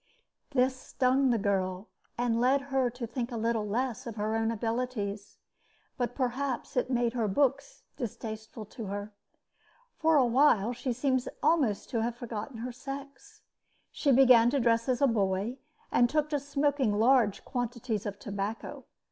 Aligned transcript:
This 0.49 0.75
stung 0.75 1.29
the 1.29 1.37
girl, 1.37 1.87
and 2.17 2.41
led 2.41 2.59
her 2.73 2.89
to 2.89 3.05
think 3.05 3.31
a 3.31 3.37
little 3.37 3.67
less 3.67 4.07
of 4.07 4.15
her 4.15 4.35
own 4.35 4.49
abilities; 4.49 5.37
but 5.95 6.15
perhaps 6.15 6.75
it 6.75 6.89
made 6.89 7.13
her 7.13 7.27
books 7.27 7.83
distasteful 7.97 8.65
to 8.65 8.85
her. 8.87 9.13
For 9.99 10.15
a 10.15 10.25
while 10.25 10.73
she 10.73 10.91
seems 10.91 11.25
to 11.25 11.29
have 11.29 11.37
almost 11.43 11.91
forgotten 12.17 12.57
her 12.61 12.71
sex. 12.71 13.43
She 13.91 14.11
began 14.11 14.49
to 14.49 14.59
dress 14.59 14.89
as 14.89 15.03
a 15.03 15.07
boy, 15.07 15.59
and 15.91 16.09
took 16.09 16.31
to 16.31 16.39
smoking 16.39 16.97
large 16.97 17.45
quantities 17.45 18.07
of 18.07 18.17
tobacco. 18.17 18.85